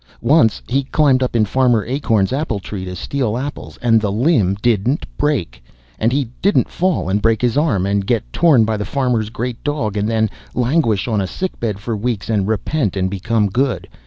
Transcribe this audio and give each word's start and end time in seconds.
Once 0.23 0.63
he 0.67 0.81
climbed 0.85 1.21
up 1.21 1.35
in 1.35 1.45
Farmer 1.45 1.85
Acorn's 1.85 2.33
apple 2.33 2.59
tree 2.59 2.85
to 2.85 2.95
steal 2.95 3.37
apples, 3.37 3.77
and 3.83 4.01
the 4.01 4.11
limb 4.11 4.55
didn't 4.59 5.05
break, 5.15 5.63
and 5.99 6.11
he 6.11 6.29
didn't 6.41 6.71
fall 6.71 7.07
and 7.07 7.21
break 7.21 7.39
his 7.39 7.55
arm, 7.55 7.85
and 7.85 8.07
get 8.07 8.23
torn 8.33 8.65
by 8.65 8.77
the 8.77 8.83
farmer's 8.83 9.29
great 9.29 9.63
dog, 9.63 9.95
and 9.95 10.09
then 10.09 10.27
languish 10.55 11.07
on 11.07 11.21
a 11.21 11.27
sickbed 11.27 11.77
for 11.77 11.95
weeks, 11.95 12.31
and 12.31 12.47
repent 12.47 12.97
and 12.97 13.11
become 13.11 13.45
good. 13.47 13.87